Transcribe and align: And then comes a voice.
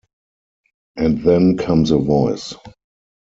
And 0.95 1.21
then 1.23 1.57
comes 1.57 1.91
a 1.91 1.99
voice. 1.99 2.55